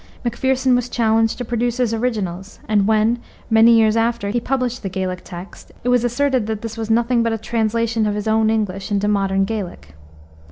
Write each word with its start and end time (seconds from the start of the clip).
Macpherson 0.23 0.73
was 0.73 0.89
challenged 0.89 1.37
to 1.37 1.45
produce 1.45 1.77
his 1.77 1.93
originals, 1.93 2.57
and 2.67 2.87
when, 2.87 3.19
many 3.51 3.73
years 3.77 3.95
after, 3.95 4.31
he 4.31 4.39
published 4.39 4.81
the 4.81 4.89
Gaelic 4.89 5.21
text, 5.23 5.71
it 5.83 5.89
was 5.89 6.03
asserted 6.03 6.47
that 6.47 6.63
this 6.63 6.75
was 6.75 6.89
nothing 6.89 7.21
but 7.21 7.33
a 7.33 7.37
translation 7.37 8.07
of 8.07 8.15
his 8.15 8.27
own 8.27 8.49
English 8.49 8.89
into 8.89 9.07
modern 9.07 9.45
Gaelic. 9.45 9.93